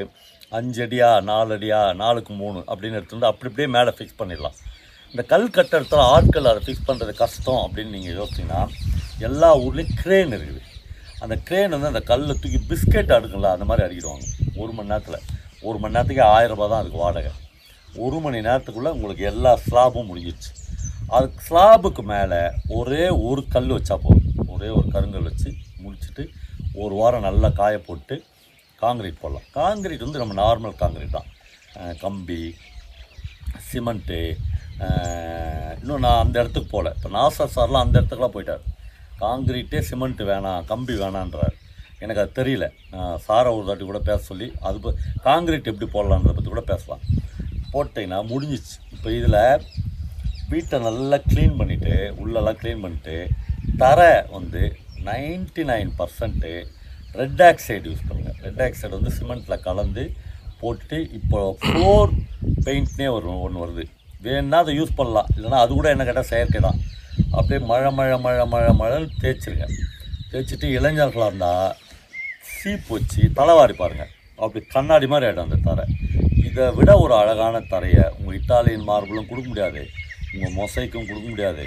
அஞ்சு 0.59 0.81
அடியா 0.85 1.09
நாலு 1.31 1.53
அடியா 1.57 1.81
நாலுக்கு 2.03 2.33
மூணு 2.43 2.59
அப்படின்னு 2.71 2.99
எடுத்து 2.99 3.17
வந்து 3.17 3.31
அப்படி 3.31 3.51
அப்படியே 3.51 3.69
மேலே 3.77 3.93
ஃபிக்ஸ் 3.97 4.21
பண்ணிடலாம். 4.21 4.59
இந்த 5.15 5.23
கல் 5.33 5.49
கட்டடத்தில் 5.57 6.05
ஆட்கள் 6.13 6.51
அதை 6.53 6.63
ஃபிக்ஸ் 6.67 6.87
பண்ணுறது 6.89 7.15
கஷ்டம் 7.23 7.63
அப்படின்னு 7.65 7.95
நீங்கள் 7.97 8.17
யோசிச்சிங்கன்னா 8.21 8.63
எல்லா 9.29 9.51
ஊர்லேயும் 9.65 9.97
க்ரேன் 10.03 10.35
இருக்குது. 10.39 10.63
அந்த 11.25 11.37
க்ரேன் 11.49 11.75
வந்து 11.75 11.91
அந்த 11.93 12.03
கல்லை 12.11 12.35
தூக்கி 12.43 12.61
பிஸ்கெட் 12.71 13.15
அடுக்குங்களா 13.17 13.55
அந்த 13.57 13.67
மாதிரி 13.71 13.85
அடிக்கிடுவாங்க. 13.87 14.27
ஒரு 14.63 14.73
மணி 14.77 14.93
நேரத்தில். 14.93 15.25
ஒரு 15.69 15.77
மணி 15.83 15.95
நேரத்துக்கு 15.97 16.25
ஆயிரம் 16.35 16.57
ரூபாய் 16.57 16.71
தான் 16.73 16.83
அதுக்கு 16.83 17.03
வாடகை. 17.05 17.33
ஒரு 18.05 18.19
மணி 18.25 18.39
நேரத்துக்குள்ளே 18.49 18.93
உங்களுக்கு 18.97 19.25
எல்லா 19.33 19.53
ஸ்லாபும் 19.67 20.09
முடிஞ்சிடுச்சு 20.11 20.53
அது 21.17 21.27
ஸ்லாபுக்கு 21.47 22.03
மேலே 22.13 22.41
ஒரே 22.79 23.05
ஒரு 23.29 23.43
கல் 23.55 23.73
வச்சா 23.77 23.97
போதும். 24.05 24.31
ஒரே 24.55 24.69
ஒரு 24.79 24.87
கருங்கல் 24.95 25.29
வச்சு 25.31 25.51
முடிச்சுட்டு 25.85 26.25
ஒரு 26.83 26.95
வாரம் 27.01 27.27
நல்லா 27.29 27.49
காய 27.61 27.75
போட்டு 27.89 28.17
காங்கிரீட் 28.83 29.23
போடலாம். 29.23 29.49
காங்கிரீட் 29.59 30.07
வந்து 30.07 30.23
நம்ம 30.23 30.37
நார்மல் 30.43 30.81
காங்கிரீட் 30.83 31.17
தான். 31.19 31.29
கம்பி 32.05 32.41
சிமெண்ட்டு 33.69 34.21
இன்னும் 35.81 36.05
நான் 36.05 36.23
அந்த 36.23 36.37
இடத்துக்கு 36.43 36.69
போகல 36.75 36.93
இப்போ 36.97 37.11
நாசர் 37.19 37.55
சார்லாம் 37.57 37.85
அந்த 37.85 37.95
இடத்துக்குலாம் 37.99 38.35
போயிட்டார். 38.37 38.65
காங்கிரீட்டே 39.23 39.81
சிமெண்ட்டு 39.89 40.29
வேணாம் 40.31 40.67
கம்பி 40.71 40.95
வேணான்றார். 41.03 41.55
எனக்கு 42.03 42.23
அது 42.23 42.33
தெரியல. 42.39 42.67
நான் 42.93 43.21
சாரை 43.27 43.51
ஒரு 43.57 43.65
தாட்டி 43.69 43.85
கூட 43.91 44.01
பேச 44.09 44.21
சொல்லி 44.31 44.49
அது 44.67 44.79
இப்போ 44.81 44.93
காங்கிரீட் 45.29 45.71
எப்படி 45.73 45.89
போடலான்றத 45.97 46.35
பற்றி 46.37 46.51
கூட 46.53 46.65
பேசலாம். 46.73 47.03
போட்டீங்கன்னா 47.75 48.21
முடிஞ்சிச்சு. 48.33 48.77
இப்போ 48.95 49.09
இதில் 49.19 49.41
வீட்டை 50.53 50.79
நல்லா 50.87 51.19
க்ளீன் 51.31 51.59
பண்ணிவிட்டு 51.61 51.95
உள்ளெல்லாம் 52.23 52.59
க்ளீன் 52.63 52.85
பண்ணிவிட்டு 52.85 53.17
தரை 53.83 54.13
வந்து 54.37 54.63
ninety 55.09 55.63
nine 55.71 55.91
percent 56.01 56.53
red 57.21 57.43
oxide 57.49 57.85
use 57.91 58.07
பண்ணுங்கள் 58.09 58.39
ரெட் 58.45 58.63
ஆக்சைடு 58.67 58.93
வந்து 58.99 59.13
சிமெண்ட்டில் 59.19 59.65
கலந்து 59.67 60.05
போட்டுட்டு 60.61 60.99
இப்போ 61.19 61.41
ஃப்ளோர் 61.63 62.13
பெயிண்ட்னே 62.67 63.09
வரும் 63.15 63.43
ஒன்று 63.47 63.63
வருது. 63.65 63.85
வேணுன்னா 64.25 64.59
அதை 64.63 64.73
யூஸ் 64.81 64.97
பண்ணலாம். 64.97 65.29
இல்லைன்னா 65.37 65.59
அது 65.65 65.73
கூட 65.75 65.89
என்ன 65.95 66.05
கேட்டால் 66.05 66.31
செயற்கை 66.33 66.61
தான் 66.61 66.79
அப்படியே 67.31 67.67
மழை 67.67 67.93
மழை 67.93 68.19
மழை 68.19 68.47
மழை 68.47 68.71
மழைன்னு 68.79 69.09
தேய்ச்சிருங்க. 69.23 69.67
தேய்ச்சிட்டு 70.31 70.69
இளைஞர்களாக 70.79 71.31
இருந்தால் 71.31 71.75
சீப் 72.53 72.87
வச்சு 72.89 73.23
தலைவாரி 73.35 73.73
பாருங்கள் 73.73 74.13
அப்படி 74.37 74.65
கண்ணாடி 74.65 75.07
மாதிரி 75.07 75.31
ஆகிடும் 75.31 75.47
அந்த 75.49 75.59
தரை. 75.63 75.85
இதை 76.47 76.65
விட 76.71 76.99
ஒரு 76.99 77.15
அழகான 77.15 77.61
தரையை 77.61 78.05
உங்கள் 78.19 78.41
இட்டாலியன் 78.41 78.89
மார்பிளும் 78.91 79.29
கொடுக்க 79.29 79.49
முடியாது. 79.49 79.83
உங்கள் 80.35 80.55
மொசைக்கும் 80.55 81.09
கொடுக்க 81.09 81.29
முடியாது. 81.29 81.65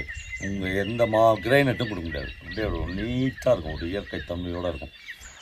உங்கள் 0.47 0.75
எந்த 0.85 1.05
மா 1.05 1.21
கிரைனட்டும் 1.33 1.89
கொடுக்க 1.91 2.05
முடியாது. 2.07 2.29
அப்படியே 2.39 2.67
ஒரு 2.67 2.93
நீட்டாக 2.93 3.53
இருக்கும். 3.53 3.73
ஒரு 3.73 3.89
இயற்கை 3.89 4.19
தன்மையோடு 4.29 4.69
இருக்கும். 4.71 4.93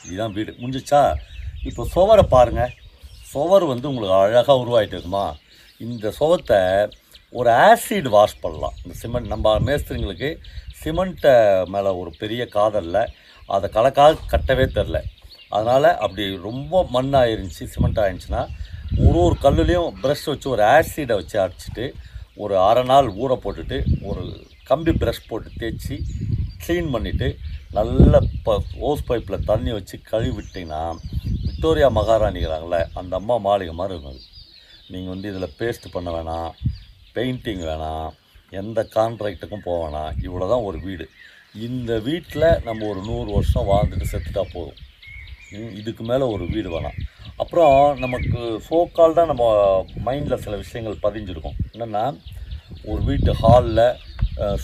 இதுதான் 0.04 0.32
வீடு. 0.32 0.54
முடிஞ்சிச்சா? 0.60 1.14
இப்போ 1.62 1.84
சுவரை 1.84 2.24
பாருங்கள் 2.28 2.74
சுவர் 3.32 3.64
வந்து 3.64 3.88
உங்களுக்கு 3.88 4.18
அழகாக 4.18 4.64
உருவாகிட்டு 4.64 4.96
இருக்குமா? 4.96 5.36
இந்த 5.78 6.10
சுவத்தை 6.10 6.58
ஒரு 7.32 7.50
ஆசிட் 7.68 8.08
வாஷ் 8.14 8.40
பண்ணலாம். 8.44 8.74
இந்த 8.82 8.94
சிமெண்ட் 9.02 9.32
நம்ம 9.32 9.52
மேஸ்திரிங்களுக்கு 9.68 10.30
சிமெண்ட்டை 10.80 11.34
மேலே 11.74 11.90
ஒரு 12.00 12.10
பெரிய 12.22 12.42
காதலில் 12.56 13.02
அதை 13.54 13.66
கலக்காக 13.76 14.26
கட்டவே 14.32 14.66
தெரில. 14.76 14.98
அதனால் 15.48 15.90
அப்படி 16.04 16.24
ரொம்ப 16.48 16.82
மண்ணாக 16.94 17.32
இருந்துச்சு 17.34 17.66
சிமெண்ட் 17.74 18.00
ஆயிருந்துச்சுன்னா 18.02 18.42
ஒரு 19.06 19.18
ஒரு 19.26 19.36
கல்லுலேயும் 19.44 19.96
ப்ரஷ் 20.02 20.26
வச்சு 20.30 20.48
ஒரு 20.54 20.62
ஆசிடை 20.74 21.14
வச்சு 21.20 21.36
அடிச்சுட்டு 21.44 21.86
ஒரு 22.44 22.54
அரை 22.68 22.82
நாள் 22.82 23.08
ஊற 23.22 23.32
போட்டுட்டு 23.44 23.76
ஒரு 24.10 24.22
கம்பி 24.70 24.92
ப்ரஷ் 25.02 25.28
போட்டு 25.28 25.50
தேய்ச்சி 25.60 25.96
க்ளீன் 26.62 26.90
பண்ணிவிட்டு 26.94 27.28
நல்ல 27.78 28.18
ப 28.46 28.56
ஓஸ் 28.88 29.06
பைப்பில் 29.08 29.46
தண்ணி 29.50 29.70
வச்சு 29.72 29.96
கழுவி 30.10 30.32
விட்டிங்கன்னா 30.38 30.82
விக்டோரியா 31.46 31.88
மகாராணிங்கிறாங்களே 31.98 32.80
அந்த 33.00 33.12
அம்மா 33.16 33.36
மாளிகை 33.36 33.74
மாதிரி 33.74 33.94
இருந்தது. 33.96 34.22
நீங்கள் 34.92 35.12
வந்து 35.14 35.30
இதில் 35.32 35.56
பேஸ்ட் 35.60 35.86
பண்ண 35.92 36.08
வேணாம். 36.16 36.52
பெயிண்டிங் 37.16 37.64
வேணாம் 37.70 38.10
எந்த 38.60 38.80
கான்ட்ராக்டுக்கும் 38.96 39.66
போக 39.66 39.78
வேணாம். 39.82 40.12
இவ்வளோ 40.26 40.48
தான் 40.52 40.66
ஒரு 40.68 40.78
வீடு. 40.86 41.06
இந்த 41.66 41.92
வீட்டில் 42.08 42.48
நம்ம 42.66 42.86
ஒரு 42.92 43.00
நூறு 43.08 43.28
வருஷம் 43.36 43.68
வாழ்ந்துட்டு 43.70 44.10
செத்துட்டா 44.12 44.42
போதும். 44.54 44.80
இதுக்கு 45.80 46.02
மேலே 46.10 46.24
ஒரு 46.34 46.44
வீடு 46.54 46.68
வேணாம். 46.74 46.96
அப்புறம் 47.42 47.76
நமக்கு 48.04 48.40
சோக்கால்டாக 48.68 49.30
நம்ம 49.30 49.44
மைண்டில் 50.06 50.42
சில 50.44 50.54
விஷயங்கள் 50.64 51.04
பதிஞ்சிருக்கும். 51.06 51.56
என்னென்னா 51.74 52.04
ஒரு 52.90 53.02
வீட்டு 53.08 53.30
ஹாலில் 53.42 53.84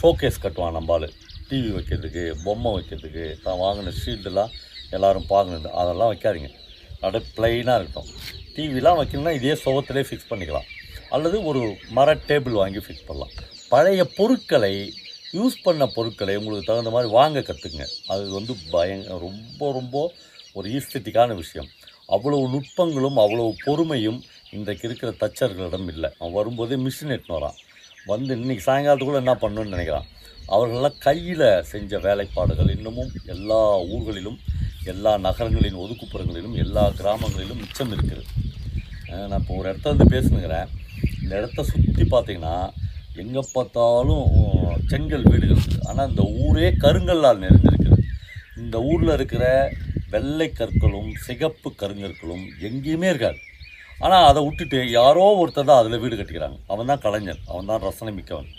ஷோகேஸ் 0.00 0.42
கட்டுவான் 0.44 0.76
நம்மளால் 0.78 1.08
டிவி 1.48 1.70
வைக்கிறதுக்கு 1.76 2.22
பொம்மை 2.44 2.70
வைக்கிறதுக்கு 2.76 3.24
தான் 3.46 3.60
வாங்கின 3.64 3.94
ஷீல்டெல்லாம் 4.02 4.52
எல்லோரும் 4.96 5.28
பார்க்கணுது. 5.32 5.68
அதெல்லாம் 5.80 6.12
வைக்காதீங்க. 6.12 6.50
அப்படியே 7.00 7.24
ப்ளைனாக 7.36 7.78
இருக்கட்டும். 7.78 8.10
டிவிலாம் 8.56 8.98
வைக்கணும்னா 9.00 9.34
இதே 9.40 9.56
சுகத்திலே 9.64 10.04
ஃபிக்ஸ் 10.08 10.30
பண்ணிக்கலாம். 10.30 10.68
அல்லது 11.16 11.36
ஒரு 11.50 11.62
மர 11.96 12.14
டேபிள் 12.28 12.60
வாங்கி 12.62 12.80
ஃபிக்ஸ் 12.84 13.06
பண்ணலாம். 13.08 13.32
பழைய 13.72 14.02
பொருட்களை 14.16 14.74
யூஸ் 15.38 15.56
பண்ண 15.66 15.84
பொருட்களை 15.96 16.34
உங்களுக்கு 16.40 16.68
தகுந்த 16.70 16.90
மாதிரி 16.94 17.08
வாங்க 17.18 17.40
கற்றுக்குங்க 17.40 17.86
அது 18.12 18.24
வந்து 18.38 18.52
பயங்க 18.72 19.18
ரொம்ப 19.26 19.70
ரொம்ப 19.78 19.96
ஒரு 20.56 20.66
ஈஸ்தட்டிக்கான 20.76 21.34
விஷயம். 21.42 21.68
அவ்வளவு 22.14 22.48
நுட்பங்களும் 22.54 23.18
அவ்வளவு 23.24 23.50
பொறுமையும் 23.66 24.18
இன்றைக்கு 24.56 24.84
இருக்கிற 24.88 25.10
தச்சர்களிடம் 25.22 25.88
இல்லை. 25.92 26.08
அவன் 26.18 26.36
வரும்போதே 26.38 26.76
மிஷின் 26.86 27.12
எடுத்துன்னு 27.14 27.38
வரான். 27.38 27.58
வந்து 28.10 28.32
இன்றைக்கி 28.36 28.62
சாயங்காலத்துக்குள்ளே 28.66 29.22
என்ன 29.24 29.34
பண்ணணும்னு 29.42 29.74
நினைக்கிறான்? 29.74 30.08
அவர்களெல்லாம் 30.54 30.98
கையில் 31.06 31.46
செஞ்ச 31.72 31.98
வேலைப்பாடுகள் 32.06 32.70
இன்னமும் 32.76 33.12
எல்லா 33.34 33.60
ஊர்களிலும் 33.94 34.38
எல்லா 34.92 35.12
நகரங்களின் 35.26 35.80
ஒதுக்குப்புறங்களிலும் 35.84 36.56
எல்லா 36.64 36.84
கிராமங்களிலும் 37.00 37.60
மிச்சம் 37.64 37.92
இருக்குது. 37.96 38.24
நான் 39.30 39.40
இப்போ 39.40 39.54
ஒரு 39.60 39.66
இடத்துல 39.70 39.92
வந்து 39.94 40.08
பேசுனுங்கிறேன். 40.14 40.70
இந்த 41.22 41.32
இடத்த 41.40 41.64
சுற்றி 41.70 42.04
பார்த்தீங்கன்னா 42.14 42.56
எங்கே 43.22 43.42
பார்த்தாலும் 43.54 44.26
செங்கல் 44.90 45.28
வீடுகள் 45.30 45.62
இருக்குது 45.62 45.86
ஆனால் 45.90 46.10
இந்த 46.10 46.24
ஊரே 46.44 46.68
கருங்கல்லால் 46.84 47.42
நிறைந்திருக்குது. 47.44 47.98
இந்த 48.62 48.76
ஊரில் 48.90 49.16
இருக்கிற 49.18 49.44
வெள்ளை 50.12 50.48
கற்களும் 50.58 51.10
சிகப்பு 51.26 51.68
கருங்கற்களும் 51.82 52.44
எங்கேயுமே 52.68 53.08
இருக்காது. 53.12 53.38
ஆனால் 54.04 54.26
அதை 54.30 54.40
விட்டுட்டு 54.46 54.78
யாரோ 54.98 55.24
ஒருத்தர் 55.40 55.68
தான் 55.70 55.80
அதில் 55.82 56.02
வீடு 56.02 56.14
கட்டிக்கிறாங்க. 56.18 56.58
அவன் 56.72 56.90
தான் 56.90 57.02
கலைஞன். 57.04 57.42
அவன் 57.50 57.70
தான் 57.70 57.82
ரசனை 57.86 58.12
மிக்கவன். 58.18 58.50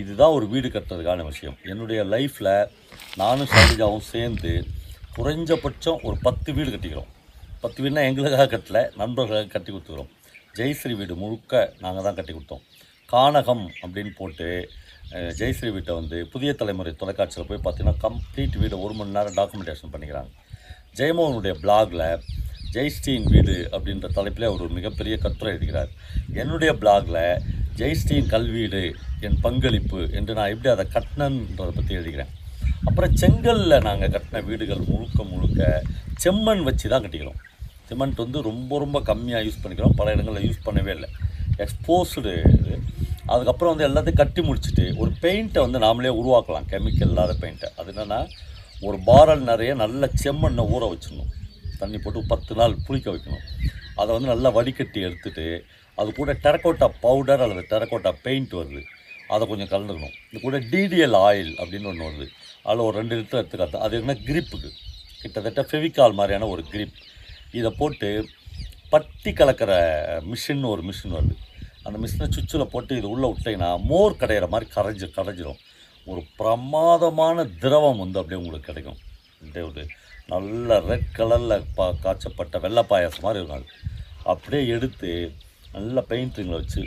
இதுதான் 0.00 0.34
ஒரு 0.36 0.46
வீடு 0.52 0.68
கட்டுறதுக்கான 0.68 1.24
விஷயம். 1.30 1.56
என்னுடைய 1.72 2.00
லைஃப்பில் 2.14 2.52
நானும் 3.22 3.50
ஷாலிஜாவும் 3.52 4.08
சேர்ந்து 4.12 4.52
குறைஞ்சபட்சம் 5.16 6.00
ஒரு 6.08 6.16
பத்து 6.26 6.50
வீடு 6.56 6.70
கட்டிக்கிறோம். 6.74 7.10
பத்து 7.64 7.78
வீடுனா 7.82 8.04
எங்களுக்காக 8.10 8.50
கட்டலை 8.54 8.82
நண்பர்களுக்காக 9.00 9.52
கட்டி 9.54 9.70
கொடுத்துக்கிறோம். 9.70 10.10
ஜெய்ஸ்ரீ 10.58 10.94
வீடு 11.00 11.14
முழுக்க 11.22 11.60
நாங்கள் 11.82 12.04
தான் 12.06 12.16
கட்டி 12.16 12.32
கொடுத்தோம். 12.32 12.64
கானகம் 13.12 13.64
அப்படின்னு 13.82 14.12
போட்டு 14.20 14.48
ஜெய்ஸ்ரீ 15.38 15.70
வீட்டை 15.74 15.92
வந்து 16.00 16.18
புதிய 16.32 16.50
தலைமுறை 16.60 16.92
தொலைக்காட்சியில் 17.00 17.48
போய் 17.50 17.62
பார்த்தீங்கன்னா 17.64 18.02
கம்ப்ளீட் 18.04 18.56
வீடு 18.62 18.76
ஒரு 18.84 18.94
மணி 18.98 19.16
நேரம் 19.16 19.36
டாக்குமெண்டேஷன் 19.38 19.92
பண்ணிக்கிறாங்க. 19.94 20.30
ஜெயமோகனுடைய 20.98 21.54
பிளாகில் 21.62 22.06
ஜெய்ஸ்டீன் 22.74 23.26
வீடு 23.32 23.54
அப்படின்ற 23.76 24.08
தலைப்பில் 24.18 24.48
அவர் 24.48 24.64
ஒரு 24.66 24.74
மிகப்பெரிய 24.78 25.14
கட்டுரை 25.24 25.50
எழுதுகிறார். 25.54 25.90
என்னுடைய 26.42 26.72
பிளாகில் 26.82 27.22
ஜெய்ஸ்டீன் 27.80 28.30
கல்வீடு 28.34 28.82
என் 29.26 29.40
பங்களிப்பு 29.46 30.00
என்று 30.18 30.36
நான் 30.38 30.52
எப்படி 30.54 30.70
அதை 30.74 30.86
கட்டினன்றதை 30.96 31.72
பற்றி 31.78 31.92
எழுதுகிறேன். 31.98 32.32
அப்புறம் 32.88 33.16
செங்கல்லில் 33.22 33.84
நாங்கள் 33.88 34.12
கட்டின 34.14 34.42
வீடுகள் 34.48 34.88
முழுக்க 34.92 35.22
முழுக்க 35.32 35.82
செம்மண் 36.24 36.64
வச்சு 36.68 36.86
தான் 36.92 37.04
கட்டிக்கிறோம். 37.04 37.40
சிமெண்ட் 37.92 38.22
வந்து 38.24 38.42
ரொம்ப 38.42 38.78
ரொம்ப 38.78 38.98
கம்மியாக 39.00 39.44
யூஸ் 39.46 39.62
பண்ணிக்கிறோம். 39.62 39.96
பல 39.96 40.10
இடங்களில் 40.10 40.48
யூஸ் 40.50 40.66
பண்ணவே 40.66 40.92
இல்லை. 40.96 41.08
எக்ஸ்போஸ்டு 41.58 42.32
இது. 42.60 42.78
அதுக்கப்புறம் 43.26 43.76
வந்து 43.76 43.86
எல்லாத்தையும் 43.88 44.20
கட்டி 44.20 44.42
முடிச்சுட்டு 44.42 44.84
ஒரு 44.96 45.10
பெயிண்ட்டை 45.20 45.60
வந்து 45.64 45.78
நாமளே 45.78 46.10
உருவாக்கலாம். 46.20 46.68
கெமிக்கல் 46.70 47.10
இல்லாத 47.12 47.34
பெயிண்ட்டை 47.40 47.68
அது 47.76 47.92
என்னென்னா 47.92 48.20
ஒரு 48.80 48.98
பாரல் 49.06 49.42
நிறைய 49.50 49.74
நல்ல 49.74 50.08
செம்மண்ணை 50.24 50.64
ஊற 50.74 50.84
வச்சிடணும். 50.92 51.30
தண்ணி 51.78 51.98
போட்டு 51.98 52.24
பத்து 52.28 52.54
நாள் 52.54 52.74
புளிக்க 52.88 53.10
வைக்கணும். 53.14 53.44
அதை 53.96 54.10
வந்து 54.12 54.28
நல்லா 54.28 54.48
வடிகட்டி 54.48 55.00
எடுத்துட்டு 55.00 55.64
அது 55.94 56.14
கூட 56.14 56.32
டெரக்கோட்டா 56.32 56.88
பவுடர் 57.00 57.40
அல்லது 57.40 57.64
டெரக்கோட்டா 57.70 58.12
பெயிண்ட் 58.22 58.52
வருது. 58.52 58.82
அதை 59.28 59.48
கொஞ்சம் 59.48 59.72
கலந்துக்கணும். 59.74 60.16
இது 60.30 60.40
கூட 60.42 60.58
டிடிஎல் 60.60 61.18
ஆயில் 61.28 61.52
அப்படின்னு 61.62 61.86
ஒன்று 61.86 62.08
வருது. 62.08 62.26
அதில் 62.62 62.86
ஒரு 62.88 62.96
ரெண்டு 62.98 63.16
லிட்டர் 63.20 63.42
எடுத்துக்காது. 63.42 63.76
அது 63.76 63.96
என்ன 63.96 64.14
கிரிப்புக்கு 64.14 64.70
கிட்டத்தட்ட 65.22 65.62
ஃபெவிகால் 65.70 66.18
மாதிரியான 66.20 66.46
ஒரு 66.46 66.64
கிரிப் 66.72 66.94
இதை 67.58 67.70
போட்டு 67.80 68.10
பட்டி 68.92 69.30
கலக்கிற 69.38 69.72
மிஷின் 70.30 70.64
ஒரு 70.72 70.82
மிஷின் 70.88 71.16
வருது. 71.16 71.36
அந்த 71.86 71.96
மிஷினை 72.02 72.26
சுவிட்சில் 72.34 72.72
போட்டு 72.72 72.92
இது 73.00 73.08
உள்ளே 73.14 73.28
விட்டிங்கன்னா 73.32 73.70
மோர் 73.90 74.18
கடையிற 74.20 74.46
மாதிரி 74.54 74.66
கரைஞ்சி 74.76 75.06
கரைஞ்சிரும். 75.16 75.60
ஒரு 76.10 76.20
பிரமாதமான 76.38 77.44
திரவம் 77.62 78.02
வந்து 78.02 78.20
அப்படியே 78.20 78.40
உங்களுக்கு 78.42 78.68
கிடைக்கும். 78.70 79.00
அப்படியே 79.40 79.64
ஒரு 79.70 79.82
நல்ல 80.32 80.78
ரெட் 80.90 81.08
கலரில் 81.18 81.66
பா 81.76 81.86
காய்ச்சப்பட்ட 82.04 82.58
வெள்ளை 82.64 82.82
பாயாசம் 82.90 83.26
மாதிரி 83.26 83.40
இருக்கும் 83.40 83.60
அது. 83.60 83.68
அப்படியே 84.32 84.62
எடுத்து 84.74 85.10
நல்ல 85.76 86.04
பெயிண்டிங்கில் 86.10 86.60
வச்சு 86.60 86.82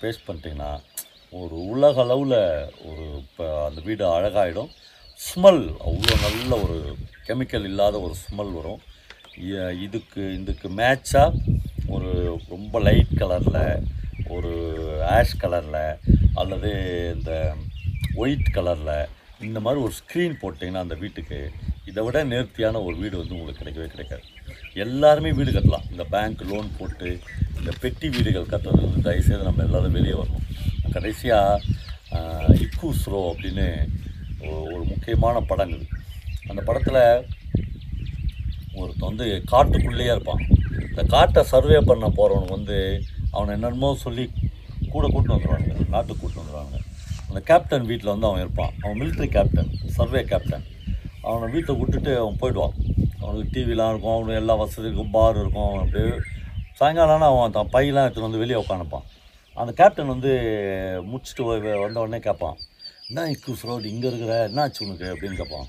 பேஸ்ட் 0.00 0.26
பண்ணிட்டீங்கன்னா 0.28 0.70
ஒரு 1.40 1.56
உலக 1.72 1.96
அளவில் 2.04 2.38
ஒரு 2.88 3.04
இப்போ 3.24 3.44
அந்த 3.66 3.80
வீடு 3.88 4.04
அழகாகிடும் 4.16 4.70
ஸ்மெல் 5.26 5.64
அவ்வளோ 5.88 6.14
நல்ல 6.26 6.50
ஒரு 6.64 6.76
கெமிக்கல் 7.28 7.68
இல்லாத 7.70 7.96
ஒரு 8.06 8.14
ஸ்மெல் 8.24 8.52
வரும். 8.58 8.80
இதுக்கு 9.84 10.22
இதுக்கு 10.34 10.68
மேட்சாக 10.68 11.58
ஒரு 11.88 12.40
ரொம்ப 12.48 12.80
லைட் 12.80 13.14
கலரில் 13.16 13.82
ஒரு 14.28 14.52
ஆஷ் 15.16 15.40
கலரில் 15.40 15.98
அல்லது 16.34 16.70
இந்த 17.16 17.32
ஒயிட் 18.14 18.52
கலரில் 18.54 19.08
இந்த 19.40 19.60
மாதிரி 19.60 19.82
ஒரு 19.82 19.92
ஸ்க்ரீன் 20.00 20.40
போட்டிங்கன்னா 20.42 20.84
அந்த 20.86 20.94
வீட்டுக்கு 20.94 21.50
இதை 21.84 22.04
விட 22.04 22.24
நேர்த்தியான 22.24 22.80
ஒரு 22.80 22.96
வீடு 22.96 23.16
வந்து 23.18 23.34
உங்களுக்கு 23.34 23.62
கிடைக்கவே 23.62 23.86
கிடைக்காது. 23.86 24.22
எல்லாருமே 24.84 25.32
வீடு 25.32 25.50
கட்டலாம். 25.50 25.88
இந்த 25.90 26.04
பேங்க் 26.04 26.42
லோன் 26.42 26.68
போட்டு 26.78 27.08
இந்த 27.58 27.72
பெட்டி 27.80 28.08
வீடுகள் 28.08 28.50
கட்டுறது 28.52 28.86
வந்து 28.86 29.06
தயவுசெய்து 29.08 29.48
நம்ம 29.48 29.62
எல்லாரும் 29.62 29.92
வெளியே 29.92 30.16
வரணும். 30.20 30.46
கடைசியாக 30.92 31.60
இக்கூஸ்ரோ 32.64 33.20
அப்படின்னு 33.32 33.66
ஒரு 34.72 34.84
முக்கியமான 34.84 35.40
படங்கள். 35.40 35.84
அந்த 36.48 36.62
படத்தில் 36.62 37.26
ஒருத்தன் 38.80 39.08
வந்து 39.10 39.26
காட்டுக்குள்ளேயே 39.52 40.12
இருப்பான். 40.14 40.42
இந்த 40.88 41.02
காட்டை 41.14 41.42
சர்வே 41.52 41.78
பண்ண 41.90 42.06
போகிறவனுக்கு 42.18 42.58
வந்து 42.58 42.78
அவனை 43.34 43.50
என்னென்னமோ 43.56 43.90
சொல்லி 44.04 44.24
கூட 44.94 45.04
கூட்டு 45.12 45.34
வந்துடுவாங்க 45.34 45.88
நாட்டுக்கு 45.94 46.20
கூட்டு 46.22 46.40
வந்துடுவாங்க 46.40 46.76
அந்த 47.28 47.40
கேப்டன் 47.50 47.88
வீட்டில் 47.90 48.12
வந்து 48.12 48.28
அவன் 48.28 48.42
இருப்பான். 48.44 48.72
அவன் 48.82 48.98
மிலிட்ரி 49.02 49.28
கேப்டன் 49.36 49.70
சர்வே 49.96 50.22
கேப்டன் 50.32 50.64
அவனை 51.28 51.46
வீட்டை 51.54 51.72
விட்டுட்டு 51.80 52.12
அவன் 52.22 52.40
போயிடுவான். 52.42 52.74
அவனுக்கு 53.22 53.52
டிவிலாம் 53.54 53.90
இருக்கும். 53.92 54.14
அவனுக்கு 54.14 54.40
எல்லா 54.42 54.54
வசதி 54.62 54.88
இருக்கும். 54.88 55.12
பார் 55.16 55.40
இருக்கும். 55.42 55.66
அவன் 55.68 55.82
அப்படியே 55.84 56.08
சாயங்காலம் 56.78 57.14
ஆனால் 57.16 57.32
அவன் 57.32 57.56
தான் 57.56 57.72
பையெல்லாம் 57.74 58.06
எடுத்துகிட்டு 58.06 58.28
வந்து 58.28 58.42
வெளியே 58.42 58.58
உட்காந்துப்பான் 58.62 59.06
அந்த 59.56 59.72
கேப்டன் 59.80 60.12
வந்து 60.14 60.32
முடிச்சுட்டு 61.10 61.42
வந்த 61.48 62.00
உடனே 62.04 62.20
கேட்பான். 62.26 62.58
என்ன 63.08 63.24
இக்கூஸ் 63.34 63.64
ரோடு 63.68 63.90
இங்கே 63.94 64.08
இருக்கிற? 64.10 64.34
என்னாச்சு 64.48 64.80
உனக்கு? 64.86 65.06
அப்படின்னு 65.14 65.38
கேட்பான். 65.40 65.66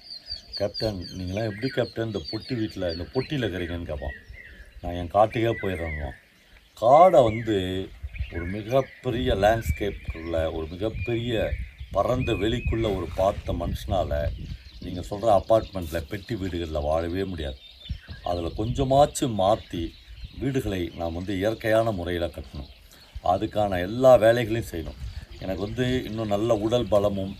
கேப்டன் 0.59 0.99
நீங்களாம் 1.17 1.49
எப்படி 1.51 1.69
கேப்டன் 1.75 2.09
இந்த 2.09 2.21
பொட்டி 2.31 2.53
வீட்டில் 2.59 2.91
இந்த 2.93 3.05
பொட்டியில் 3.13 3.45
இருக்கிறீங்கன்னு 3.45 3.89
கேட்பான். 3.91 4.17
நான் 4.81 4.97
என் 4.99 5.13
காட்டுக்கே 5.15 5.53
போயிடுறேங்க 5.61 6.05
காடை 6.81 7.19
வந்து 7.29 7.57
ஒரு 8.35 8.45
மிகப்பெரிய 8.55 9.35
லேண்ட்ஸ்கேப்புக்குள்ள 9.43 10.35
ஒரு 10.55 10.65
மிகப்பெரிய 10.73 11.43
பறந்த 11.95 12.31
வெளிக்குள்ள 12.43 12.87
ஒரு 12.97 13.07
பார்த்த 13.19 13.53
மனுஷனால் 13.61 14.15
நீங்கள் 14.83 15.07
சொல்கிற 15.09 15.29
அப்பார்ட்மெண்ட்டில் 15.39 16.07
பெட்டி 16.11 16.35
வீடுகளில் 16.41 16.87
வாழவே 16.87 17.23
முடியாது. 17.31 17.59
அதில் 18.29 18.57
கொஞ்சமாச்சும் 18.59 19.37
மாற்றி 19.43 19.83
வீடுகளை 20.41 20.81
நாம் 20.99 21.17
வந்து 21.19 21.33
இயற்கையான 21.41 21.87
முறையில் 21.99 22.33
கட்டணும். 22.35 22.71
அதுக்கான 23.33 23.79
எல்லா 23.87 24.11
வேலைகளையும் 24.23 24.71
செய்யணும். 24.71 24.99
எனக்கு 25.43 25.61
வந்து 25.67 25.85
இன்னும் 26.09 26.33
நல்ல 26.35 26.57
உடல் 26.65 26.91
பலமும் 26.93 27.33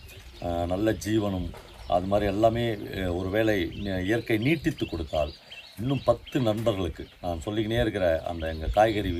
நல்ல 0.73 0.91
ஜீவனும் 1.05 1.49
அது 1.95 2.05
மாதிரி 2.11 2.25
எல்லாமே 2.33 2.65
ஒரு 3.19 3.29
வேளை 3.35 3.55
இயற்கை 4.09 4.37
நீட்டித்து 4.47 4.85
கொடுத்தால் 4.85 5.31
இன்னும் 5.79 6.03
பத்து 6.09 6.37
நண்பர்களுக்கு 6.47 7.03
நான் 7.21 7.43
சொல்லிக்கினே 7.45 7.79
இருக்கிற 7.83 8.07
அந்த 8.31 8.43
எங்கள் 8.53 8.75
காய்கறி 8.77 9.11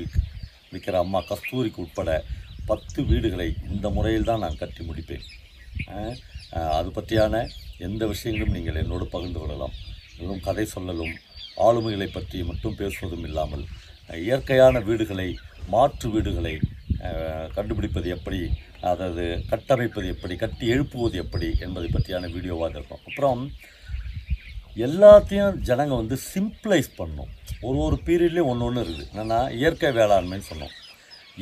விற்கிற 0.72 0.96
அம்மா 1.04 1.20
கஸ்தூரிக்கு 1.30 1.82
உட்பட 1.84 2.10
பத்து 2.70 3.00
வீடுகளை 3.10 3.48
இந்த 3.72 3.86
முறையில் 3.96 4.28
தான் 4.30 4.42
நான் 4.44 4.60
கட்டி 4.62 4.82
முடிப்பேன். 4.88 5.24
அது 6.78 6.88
பற்றியான 6.96 7.34
எந்த 7.86 8.02
விஷயங்களும் 8.12 8.56
நீங்கள் 8.56 8.80
என்னோடு 8.82 9.06
பகிர்ந்து 9.14 9.40
கொள்ளலாம். 9.40 9.74
வெறும் 10.18 10.44
கதை 10.46 10.64
சொல்லலும் 10.74 11.14
ஆளுமைகளை 11.66 12.08
பற்றி 12.10 12.38
மட்டும் 12.50 12.78
பேசுவதும் 12.80 13.26
இல்லாமல் 13.28 13.64
இயற்கையான 14.28 14.80
வீடுகளை 14.88 15.28
மாற்று 15.74 16.08
வீடுகளை 16.14 16.54
கண்டுபிடிப்பது 17.56 18.08
எப்படி 18.16 18.40
அதாவது 18.90 19.24
கட்டமைப்பது 19.50 20.06
எப்படி 20.14 20.34
கட்டி 20.42 20.64
எழுப்புவது 20.74 21.16
எப்படி 21.24 21.48
என்பதை 21.66 21.88
பற்றியான 21.94 22.30
வீடியோவாக 22.36 22.76
இருக்கும். 22.78 23.02
அப்புறம் 23.08 23.42
எல்லாத்தையும் 24.86 25.58
ஜனங்க 25.68 25.94
வந்து 26.00 26.16
சிம்பிளைஸ் 26.32 26.90
பண்ணும். 27.00 27.30
ஒரு 27.66 27.78
ஒரு 27.86 27.96
பீரியட்லேயும் 28.06 28.50
ஒன்று 28.52 28.66
ஒன்று 28.68 28.84
இருக்குது. 28.84 29.08
என்னென்னா 29.12 29.40
இயற்கை 29.58 29.90
வேளாண்மைன்னு 29.98 30.48
சொன்னோம். 30.52 30.74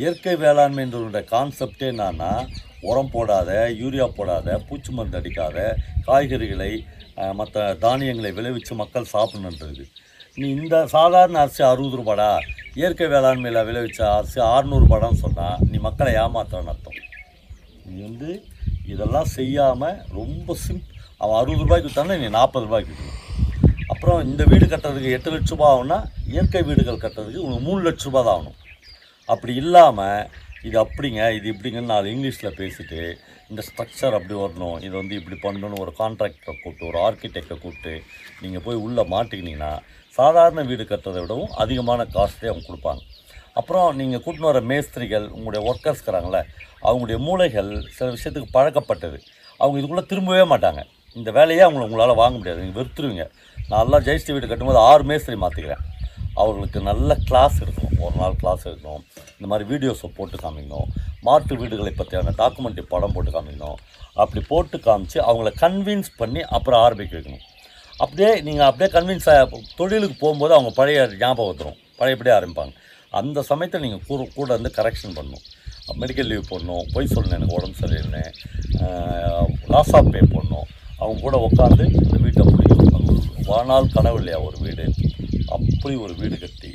இயற்கை 0.01 0.35
வேளாண்மைன்றதுடைய 0.43 1.25
கான்செப்டே 1.33 1.87
என்னன்னா 1.93 2.33
உரம் 2.91 3.11
போடாத 3.15 3.51
யூரியா 3.81 4.07
போடாத 4.19 4.57
பூச்சி 4.69 4.91
மருந்து 4.97 5.19
அடிக்காத 5.21 5.59
காய்கறிகளை 6.07 6.73
மற்ற 7.39 7.65
தானியங்களை 7.85 8.31
விளைவித்து 8.39 8.75
மக்கள் 8.81 9.13
சாப்பிடணுன்றது. 9.15 9.85
நீ 10.41 10.47
இந்த 10.59 10.77
சாதாரண 10.97 11.39
அரிசி 11.45 11.63
அறுபது 11.71 11.99
ரூபாடா? 12.01 12.31
இயற்கை 12.81 13.09
வேளாண்மையில் 13.15 13.67
விளைவிச்ச 13.69 14.01
அரிசி 14.19 14.41
அறுநூறுபாடான்னு 14.53 15.23
சொன்னால் 15.25 15.63
நீ 15.73 15.79
மக்களை 15.89 16.13
ஏமாத்துறன்னு 16.23 16.73
அர்த்தம். 16.75 17.01
நீ 17.89 17.97
வந்து 18.09 18.31
இதெல்லாம் 18.93 19.29
செய்யாமல் 19.37 19.99
ரொம்ப 20.19 20.55
சிம் 20.65 20.83
அவன் 21.23 21.39
அறுபது 21.41 21.65
ரூபாய்க்கு 21.65 21.91
வித்தானே 21.91 22.17
நீ 22.23 22.29
நாற்பது 22.39 22.67
ரூபாய்க்கு 22.69 22.93
விற்கணும் 22.93 23.19
அப்புறம் 23.93 24.21
இந்த 24.29 24.43
வீடு 24.51 24.67
கட்டுறதுக்கு 24.67 25.15
எட்டு 25.17 25.33
லட்ச 25.33 25.53
ரூபா 25.55 25.67
ஆகும்னா 25.73 25.99
இயற்கை 26.33 26.63
வீடுகள் 26.69 27.03
கட்டுறதுக்கு 27.05 27.45
உனக்கு 27.47 27.65
மூணு 27.69 27.81
லட்ச 27.87 28.05
ரூபா 28.09 28.21
தான் 28.23 28.37
ஆகணும். 28.37 28.59
அப்படி 29.29 29.53
இல்லாமல் 29.63 30.23
இது 30.69 30.77
அப்படிங்க 30.85 31.21
இது 31.37 31.47
இப்படிங்கன்னு 31.53 31.93
நாலு 31.93 32.13
இங்கிலீஷில் 32.15 32.59
பேசிட்டு 32.61 33.01
இந்த 33.51 33.63
ஸ்ட்ரக்சர் 33.69 34.17
அப்படி 34.19 34.35
வரணும் 34.41 34.77
இது 34.87 34.95
வந்து 35.01 35.15
இப்படி 35.21 35.37
பண்ணணும்னு 35.45 35.83
ஒரு 35.85 35.93
கான்ட்ராக்டரை 36.01 36.55
கூப்பிட்டு 36.55 36.89
ஒரு 36.91 36.99
ஆர்கிடெக்டை 37.07 37.57
கூப்பிட்டு 37.57 37.95
நீங்கள் 38.43 38.65
போய் 38.67 38.83
உள்ளே 38.87 39.05
மாட்டிக்கினீங்கன்னா 39.15 39.73
சாதாரண 40.19 40.63
வீடு 40.71 40.85
கட்டுறதை 40.85 41.21
விடவும் 41.23 41.53
அதிகமான 41.63 42.07
காஸ்ட்லேயே 42.17 42.53
அவங்க 42.53 42.67
கொடுப்பாங்க. 42.69 43.03
அப்புறம் 43.61 43.89
நீங்கள் 44.01 44.23
கூட்டின்னு 44.25 44.51
வர 44.51 44.61
மேஸ்திரிகள் 44.71 45.27
உங்களுடைய 45.37 45.61
ஒர்க்கர்ஸ் 45.71 46.01
இருக்கிறாங்களே 46.01 46.43
அவங்களுடைய 46.87 47.19
மூளைகள் 47.27 47.71
சில 47.97 48.09
விஷயத்துக்கு 48.17 48.55
பழக்கப்பட்டது. 48.57 49.19
அவங்க 49.61 49.77
இதுக்குள்ளே 49.81 50.05
திரும்பவே 50.13 50.45
மாட்டாங்க. 50.53 50.83
இந்த 51.19 51.31
வேலையே 51.39 51.63
அவங்கள 51.67 51.87
உங்களால் 51.89 52.21
வாங்க 52.23 52.37
முடியாது. 52.39 52.63
நீங்கள் 52.65 52.81
வெறுத்துருவீங்க. 52.81 53.25
நான்லாம் 53.73 54.05
ஜெயஸ்ரீ 54.07 54.33
வீடு 54.35 54.51
கட்டும்போது 54.51 54.81
ஆறு 54.91 55.05
மேஸ்திரி 55.11 55.39
மாற்றிக்கிறேன் 55.45 55.83
அவர்களுக்கு 56.43 56.79
நல்ல 56.89 57.15
கிளாஸ் 57.29 57.57
இருக்கணும் 57.65 57.97
ஒரு 58.05 58.15
நாள் 58.21 58.39
கிளாஸ் 58.43 58.63
இருக்கணும் 58.69 59.03
இந்த 59.37 59.47
மாதிரி 59.51 59.65
வீடியோஸை 59.73 60.09
போட்டு 60.19 60.37
காமிக்கணும். 60.45 60.89
மாற்று 61.27 61.59
வீடுகளை 61.63 61.93
பற்றியான 61.99 62.35
டாக்குமெண்ட்ரி 62.43 62.85
படம் 62.93 63.15
போட்டு 63.17 63.33
காமிக்கணும். 63.35 63.79
அப்படி 64.23 64.41
போட்டு 64.53 64.77
காமிச்சு 64.87 65.19
அவங்கள 65.29 65.51
கன்வின்ஸ் 65.63 66.11
பண்ணி 66.21 66.41
அப்புறம் 66.57 66.83
ஆரம்பிக்க 66.87 67.15
வைக்கணும். 67.19 67.45
அப்படியே 68.05 68.31
நீங்கள் 68.47 68.69
அப்படியே 68.69 68.89
கன்வின்ஸ் 68.97 69.29
தொழிலுக்கு 69.81 70.17
போகும்போது 70.25 70.55
அவங்க 70.57 70.73
பழைய 70.81 71.03
ஞாபகம் 71.23 71.51
வந்துடும் 71.51 71.79
பழையபடியே 72.01 72.35
ஆரம்பிப்பாங்க. 72.39 72.75
அந்த 73.21 73.43
சமயத்தில் 73.51 73.85
நீங்கள் 73.85 74.07
கூட 74.11 74.23
கூட 74.37 74.49
இருந்து 74.55 74.73
கரெக்ஷன் 74.79 75.17
பண்ணணும் 75.19 75.47
மெடிக்கல் 76.03 76.29
லீவ் 76.31 76.51
போடணும் 76.51 76.85
பொய் 76.95 77.13
சொல்லணும் 77.15 77.37
எனக்கு 77.39 77.57
உடம்பு 77.59 77.81
சரியில்லை 77.83 78.23
லாஸ் 79.75 79.93
ஆஃப் 79.99 80.11
பே 80.15 80.21
போடணும். 80.35 80.69
அவங்க 81.03 81.21
கூட 81.27 81.37
உட்காந்து 81.47 81.85
இந்த 82.03 82.17
வீட்டை 82.25 82.45
பிடிக்கணும் 82.51 83.09
வாழ்நாள் 83.51 83.93
கனவு 83.97 84.19
இல்லையா 84.21 84.39
ஒரு 84.49 84.59
வீடு? 84.65 84.85
அப்படி 85.57 85.95
ஒரு 86.05 86.15
வீடு 86.21 86.37
கட்டி 86.45 86.71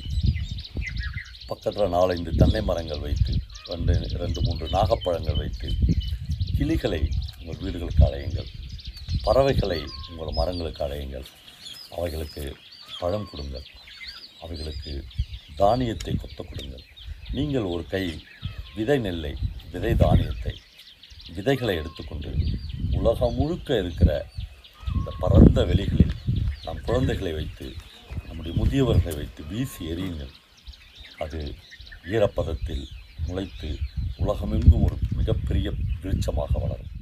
பக்கத்தில் 1.52 1.94
நாலஞ்சு 1.96 2.32
தென்னை 2.42 2.62
மரங்கள் 2.70 3.04
வைத்து 3.06 3.34
ரெண்டு 3.72 3.94
ரெண்டு 4.24 4.40
மூன்று 4.46 4.66
நாகப்பழங்கள் 4.76 5.40
வைத்து 5.42 5.68
கிளிகளை 6.58 7.02
உங்கள் 7.40 7.62
வீடுகளுக்கு 7.64 8.04
அடையுங்கள். 8.08 8.50
பறவைகளை 9.26 9.80
உங்கள் 10.10 10.38
மரங்களுக்கு 10.40 10.82
அடையுங்கள். 10.86 11.28
அவைகளுக்கு 11.98 12.44
பழம் 13.00 13.30
கொடுங்கள். 13.32 13.68
அவைகளுக்கு 14.44 14.94
தானியத்தை 15.62 16.14
கொத்த 16.16 16.40
கொடுங்கள். 16.50 16.86
நீங்கள் 17.38 17.70
ஒரு 17.74 17.84
கை 17.94 18.04
விதை 18.78 18.98
நெல்லை 19.06 19.34
விதை 19.74 19.94
தானியத்தை 20.04 20.54
விதைகளை 21.36 21.76
எடுத்துக்கொண்டு 21.82 22.32
உலகம் 23.00 23.38
முழுக்க 23.40 23.78
இருக்கிற 23.84 24.12
இந்த 24.96 25.10
பரந்த 25.22 25.60
வெளிகளில் 25.70 26.14
நம் 26.66 26.84
குழந்தைகளை 26.88 27.32
வைத்து 27.40 27.68
நம்முடைய 28.28 28.54
முதியவர்களை 28.60 29.16
வைத்து 29.20 29.42
வீசி 29.52 29.82
எறியுங்கள். 29.94 30.34
அது 31.24 31.40
ஈரப்பதத்தில் 32.14 32.86
முளைத்து 33.28 33.70
உலகமெங்கும் 34.24 34.86
ஒரு 34.88 34.98
மிகப்பெரிய 35.20 35.68
விருட்சமாக 36.02 36.52
வளரும். 36.64 36.94